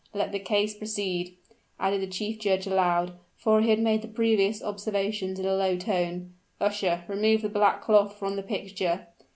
Let 0.15 0.31
the 0.31 0.39
case 0.39 0.73
proceed," 0.75 1.37
added 1.79 2.01
the 2.01 2.07
chief 2.07 2.39
judge 2.39 2.65
aloud; 2.65 3.19
for 3.37 3.61
he 3.61 3.69
had 3.69 3.77
made 3.77 4.01
the 4.01 4.07
previous 4.07 4.59
observations 4.63 5.37
in 5.37 5.45
a 5.45 5.53
low 5.53 5.77
tone. 5.77 6.33
"Usher, 6.59 7.03
remove 7.07 7.43
the 7.43 7.49
black 7.49 7.83
cloth 7.83 8.15
from 8.17 8.35
the 8.35 8.41
picture!" 8.41 9.09